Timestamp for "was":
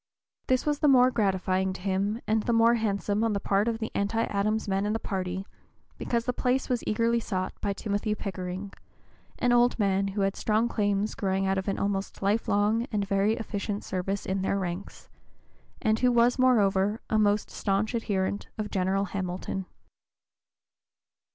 0.65-0.79, 6.69-6.83, 16.11-16.39